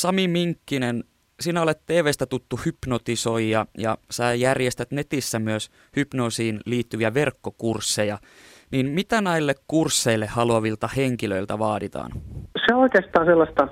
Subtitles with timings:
[0.00, 1.04] Sami Minkkinen,
[1.40, 8.18] sinä olet TVstä tuttu hypnotisoija ja sä järjestät netissä myös hypnoosiin liittyviä verkkokursseja.
[8.70, 12.10] Niin mitä näille kursseille haluavilta henkilöiltä vaaditaan?
[12.66, 13.68] Se on oikeastaan sellaista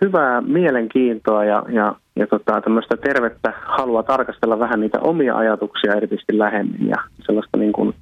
[0.00, 6.38] hyvää mielenkiintoa ja, ja, ja tota, tämmöistä tervettä halua tarkastella vähän niitä omia ajatuksia erityisesti
[6.38, 7.94] lähemmin ja sellaista niin kuin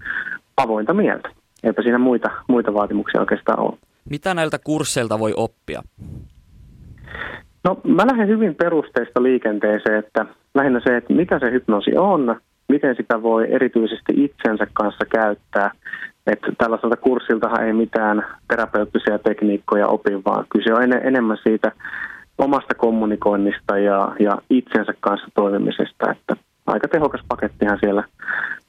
[0.57, 1.29] avointa mieltä.
[1.63, 3.79] Eipä siinä muita, muita vaatimuksia oikeastaan ole.
[4.11, 5.83] Mitä näiltä kursseilta voi oppia?
[7.65, 12.97] No mä lähden hyvin perusteista liikenteeseen, että lähinnä se, että mitä se hypnoosi on, miten
[12.97, 15.71] sitä voi erityisesti itsensä kanssa käyttää.
[16.27, 21.73] Että tällaiselta kurssiltahan ei mitään terapeuttisia tekniikkoja opi, vaan kyse on en- enemmän siitä
[22.39, 26.11] omasta kommunikoinnista ja, ja itsensä kanssa toimimisesta.
[26.11, 28.05] Että aika tehokas pakettihan siellä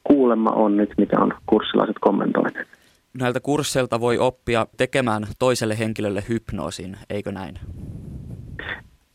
[0.03, 2.67] kuulemma on nyt, mitä on kurssilaiset kommentoineet.
[3.19, 7.59] Näiltä kursseilta voi oppia tekemään toiselle henkilölle hypnoosin, eikö näin?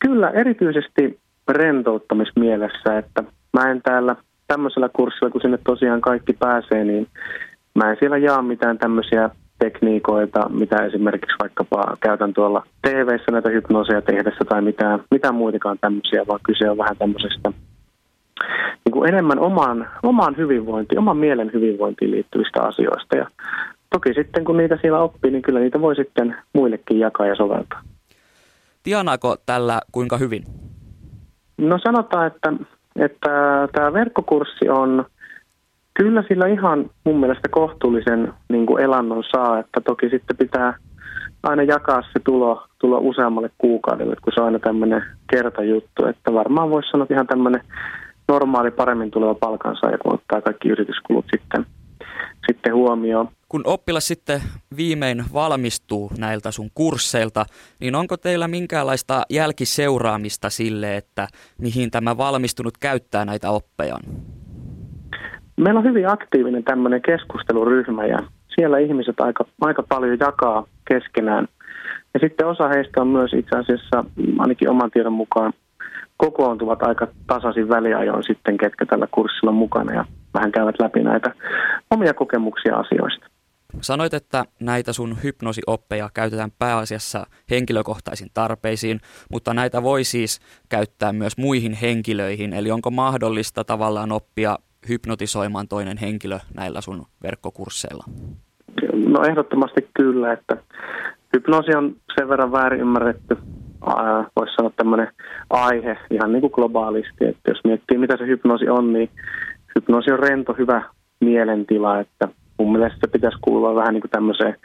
[0.07, 4.15] Kyllä, erityisesti rentouttamismielessä, että mä en täällä
[4.47, 7.07] tämmöisellä kurssilla, kun sinne tosiaan kaikki pääsee, niin
[7.75, 14.01] mä en siellä jaa mitään tämmöisiä tekniikoita, mitä esimerkiksi vaikkapa käytän tuolla tv näitä hypnooseja
[14.01, 17.51] tehdessä tai mitään, mitään muitakaan tämmöisiä, vaan kyse on vähän tämmöisestä
[18.85, 23.17] niin kuin enemmän omaan, omaan hyvinvointiin, oman mielen hyvinvointiin liittyvistä asioista.
[23.17, 23.27] Ja
[23.89, 27.81] toki sitten kun niitä siellä oppii, niin kyllä niitä voi sitten muillekin jakaa ja soveltaa.
[28.87, 30.43] Tienaako tällä kuinka hyvin?
[31.57, 32.53] No sanotaan, että,
[32.95, 33.29] että
[33.71, 35.05] tämä verkkokurssi on
[35.93, 40.73] kyllä sillä ihan mun mielestä kohtuullisen niin kuin elannon saa, että toki sitten pitää
[41.43, 46.69] aina jakaa se tulo, tulo useammalle kuukaudelle, kun se on aina tämmöinen kertajuttu, että varmaan
[46.69, 47.61] voisi sanoa ihan tämmöinen
[48.27, 51.25] normaali paremmin tuleva palkansaaja, kun ottaa kaikki yrityskulut
[52.87, 53.29] huomioon.
[53.49, 54.41] Kun oppilas sitten
[54.77, 57.45] viimein valmistuu näiltä sun kursseilta,
[57.79, 61.27] niin onko teillä minkäänlaista jälkiseuraamista sille, että
[61.61, 64.03] mihin tämä valmistunut käyttää näitä oppejaan?
[65.57, 68.19] Meillä on hyvin aktiivinen tämmöinen keskusteluryhmä ja
[68.55, 71.47] siellä ihmiset aika, aika paljon jakaa keskenään.
[72.13, 74.03] Ja sitten osa heistä on myös itse asiassa,
[74.39, 75.53] ainakin oman tiedon mukaan,
[76.17, 80.05] kokoontuvat aika tasaisin väliajoin sitten, ketkä tällä kurssilla on mukana ja
[80.37, 81.33] vähän käyvät läpi näitä
[81.91, 83.27] omia kokemuksia asioista.
[83.81, 88.99] Sanoit, että näitä sun hypnoosioppeja käytetään pääasiassa henkilökohtaisiin tarpeisiin,
[89.31, 90.39] mutta näitä voi siis
[90.69, 92.53] käyttää myös muihin henkilöihin.
[92.53, 94.57] Eli onko mahdollista tavallaan oppia
[94.89, 98.03] hypnotisoimaan toinen henkilö näillä sun verkkokursseilla?
[98.93, 100.57] No ehdottomasti kyllä, että
[101.33, 103.37] hypnoosi on sen verran väärin ymmärretty,
[104.35, 105.07] voisi sanoa tämmöinen
[105.49, 109.09] aihe ihan niin kuin globaalisti, että jos miettii mitä se hypnoosi on, niin
[109.77, 110.81] hypnoosi on rento, hyvä
[111.19, 112.27] mielentila, että
[112.59, 114.55] mun mielestä se pitäisi kuulua vähän niin kuin tämmöiseen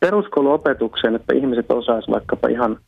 [0.00, 2.78] peruskouluopetukseen, että ihmiset osaisivat vaikkapa ihan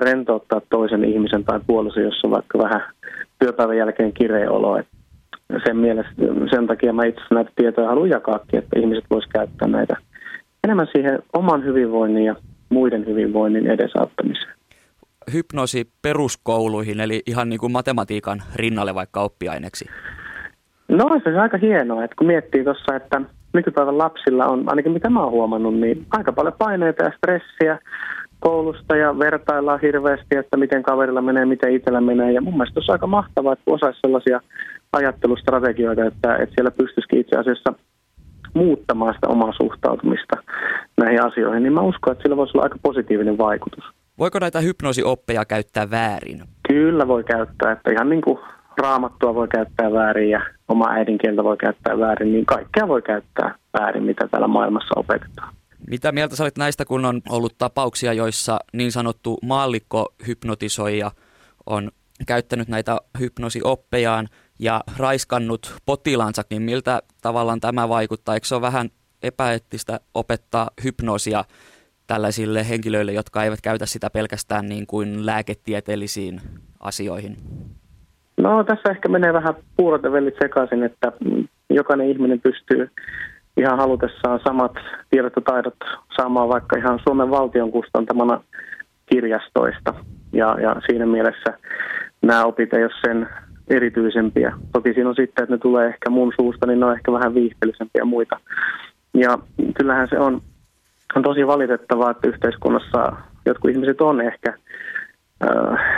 [0.00, 2.82] rentouttaa toisen ihmisen tai puolison, jossa on vaikka vähän
[3.38, 4.82] työpäivän jälkeen kireä olo.
[5.66, 6.12] sen, mielestä,
[6.50, 9.96] sen takia mä itse näitä tietoja haluan jakaakin, että ihmiset voisivat käyttää näitä
[10.64, 12.34] enemmän siihen oman hyvinvoinnin ja
[12.68, 14.54] muiden hyvinvoinnin edesauttamiseen.
[15.32, 19.86] Hypnoosi peruskouluihin, eli ihan niin kuin matematiikan rinnalle vaikka oppiaineksi?
[20.90, 23.20] No se on aika hienoa, että kun miettii tuossa, että
[23.52, 27.78] nykypäivän lapsilla on, ainakin mitä mä oon huomannut, niin aika paljon paineita ja stressiä
[28.40, 32.32] koulusta ja vertaillaan hirveästi, että miten kaverilla menee, miten itsellä menee.
[32.32, 34.40] Ja mun mielestä on aika mahtavaa, että osaisi sellaisia
[34.92, 37.72] ajattelustrategioita, että, että siellä pystyisikin itse asiassa
[38.54, 40.36] muuttamaan sitä omaa suhtautumista
[41.00, 43.84] näihin asioihin, niin mä uskon, että sillä voisi olla aika positiivinen vaikutus.
[44.18, 46.42] Voiko näitä hypnoosioppeja käyttää väärin?
[46.68, 48.38] Kyllä voi käyttää, että ihan niin kuin
[48.80, 54.02] raamattua voi käyttää väärin ja oma äidinkieltä voi käyttää väärin, niin kaikkea voi käyttää väärin,
[54.02, 55.54] mitä täällä maailmassa opetetaan.
[55.90, 61.10] Mitä mieltä sä olet näistä, kun on ollut tapauksia, joissa niin sanottu maallikko-hypnotisoija
[61.66, 61.90] on
[62.26, 68.34] käyttänyt näitä hypnosioppejaan ja raiskannut potilaansa, niin miltä tavallaan tämä vaikuttaa?
[68.34, 68.90] Eikö se ole vähän
[69.22, 71.44] epäeettistä opettaa hypnoosia
[72.06, 76.40] tällaisille henkilöille, jotka eivät käytä sitä pelkästään niin kuin lääketieteellisiin
[76.80, 77.36] asioihin?
[78.36, 81.12] No tässä ehkä menee vähän puurot ja vellit sekaisin, että
[81.70, 82.90] jokainen ihminen pystyy
[83.56, 84.72] ihan halutessaan samat
[85.10, 85.74] tiedot ja taidot
[86.16, 88.40] saamaan vaikka ihan Suomen valtion kustantamana
[89.06, 89.94] kirjastoista.
[90.32, 91.58] Ja, ja siinä mielessä
[92.22, 93.28] nämä opit ei ole sen
[93.70, 94.52] erityisempiä.
[94.72, 97.34] Toki siinä on sitten, että ne tulee ehkä mun suusta, niin ne on ehkä vähän
[97.34, 98.40] viihteellisempiä muita.
[99.14, 99.38] Ja
[99.74, 100.40] kyllähän se on,
[101.14, 103.12] on tosi valitettavaa, että yhteiskunnassa
[103.46, 104.54] jotkut ihmiset on ehkä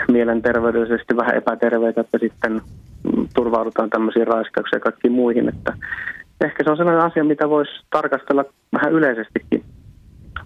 [0.09, 2.61] mielenterveydellisesti vähän epäterveitä, että sitten
[3.35, 5.49] turvaudutaan tämmöisiin raiskauksiin ja kaikkiin muihin.
[5.49, 5.73] Että
[6.45, 9.65] ehkä se on sellainen asia, mitä voisi tarkastella vähän yleisestikin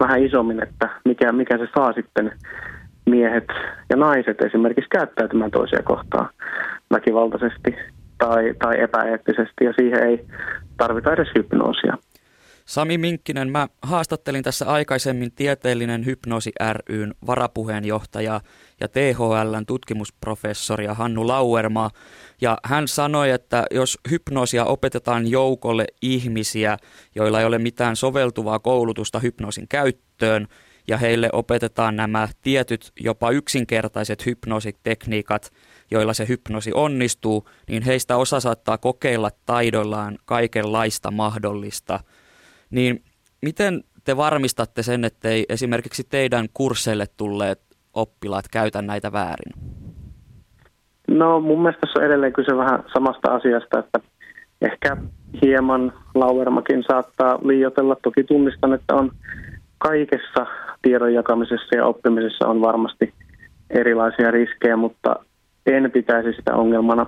[0.00, 2.32] vähän isommin, että mikä, mikä se saa sitten
[3.06, 3.48] miehet
[3.90, 6.28] ja naiset esimerkiksi käyttäytymään toisia kohtaan
[6.90, 7.76] väkivaltaisesti
[8.18, 10.26] tai, tai epäeettisesti ja siihen ei
[10.76, 11.98] tarvita edes hypnoosia.
[12.66, 16.52] Sami Minkkinen, mä haastattelin tässä aikaisemmin tieteellinen hypnoosi
[16.88, 18.40] ryn varapuheenjohtaja
[18.80, 21.90] ja THLn tutkimusprofessoria Hannu Lauermaa.
[22.40, 26.76] Ja hän sanoi, että jos hypnoosia opetetaan joukolle ihmisiä,
[27.14, 30.46] joilla ei ole mitään soveltuvaa koulutusta hypnoosin käyttöön,
[30.88, 35.52] ja heille opetetaan nämä tietyt jopa yksinkertaiset hypnoositekniikat,
[35.90, 42.00] joilla se hypnosi onnistuu, niin heistä osa saattaa kokeilla taidoillaan kaikenlaista mahdollista.
[42.76, 43.02] Niin
[43.42, 47.60] miten te varmistatte sen, ettei esimerkiksi teidän kursseille tulleet
[47.94, 49.52] oppilaat käytä näitä väärin?
[51.08, 54.00] No mun mielestä tässä on edelleen kyse vähän samasta asiasta, että
[54.62, 54.96] ehkä
[55.42, 57.96] hieman Lauermakin saattaa liioitella.
[58.02, 59.12] Toki tunnistan, että on
[59.78, 60.46] kaikessa
[60.82, 63.14] tiedon jakamisessa ja oppimisessa on varmasti
[63.70, 65.16] erilaisia riskejä, mutta
[65.66, 67.06] en pitäisi sitä ongelmana,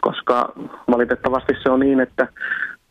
[0.00, 0.52] koska
[0.90, 2.28] valitettavasti se on niin, että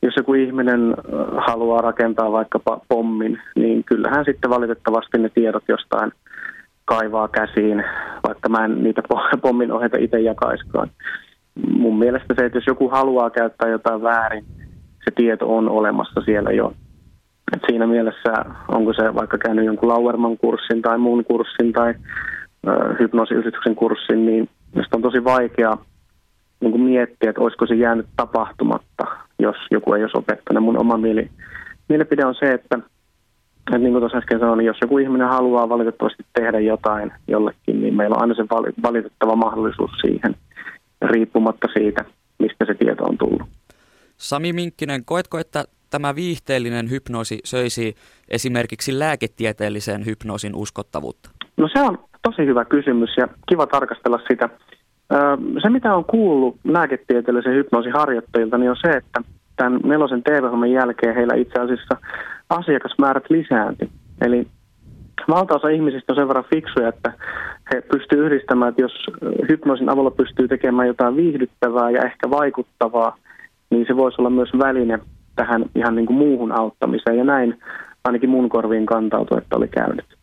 [0.02, 0.96] jos joku ihminen
[1.38, 6.12] haluaa rakentaa vaikkapa pommin, niin kyllähän sitten valitettavasti ne tiedot jostain
[6.86, 7.84] kaivaa käsiin,
[8.28, 9.02] vaikka mä en niitä
[9.42, 10.90] pommin ohjeita itse jakaiskaan.
[11.70, 14.46] Mun mielestä se, että jos joku haluaa käyttää jotain väärin,
[15.06, 16.74] se tieto on olemassa siellä jo.
[17.54, 18.34] Et siinä mielessä,
[18.68, 21.94] onko se vaikka käynyt jonkun Lauerman kurssin tai muun kurssin tai
[23.00, 25.78] hypnoosiyhdistyksen kurssin, niin Minusta on tosi vaikea
[26.60, 29.04] niin kuin miettiä, että olisiko se jäänyt tapahtumatta,
[29.40, 30.64] jos joku ei olisi opettanut.
[30.64, 31.30] Mun oma mieli,
[31.90, 32.80] mielipide on se, että,
[33.60, 37.82] että niin kuin tuossa äsken sanoin, niin jos joku ihminen haluaa valitettavasti tehdä jotain jollekin,
[37.82, 38.46] niin meillä on aina se
[38.84, 40.36] valitettava mahdollisuus siihen,
[41.02, 42.06] riippumatta siitä,
[42.40, 43.48] mistä se tieto on tullut.
[44.18, 47.96] Sami Minkkinen, koetko, että tämä viihteellinen hypnoosi söisi
[48.30, 51.30] esimerkiksi lääketieteellisen hypnoosin uskottavuutta?
[51.58, 54.50] No se on tosi hyvä kysymys ja kiva tarkastella sitä.
[55.62, 59.22] Se, mitä on kuullut lääketieteellisen hypnoosiharjoittajilta, niin on se, että
[59.56, 61.98] tämän nelosen tv jälkeen heillä itse asiassa
[62.50, 63.90] asiakasmäärät lisääntyi.
[64.22, 64.48] Eli
[65.30, 67.14] valtaosa ihmisistä on sen verran fiksuja, että
[67.74, 69.06] he pystyvät yhdistämään, että jos
[69.50, 73.18] hypnoosin avulla pystyy tekemään jotain viihdyttävää ja ehkä vaikuttavaa,
[73.70, 75.00] niin se voisi olla myös väline
[75.36, 77.18] tähän ihan niin kuin muuhun auttamiseen.
[77.18, 77.60] Ja näin
[78.04, 80.17] ainakin mun korviin kantautui, että oli käynyt.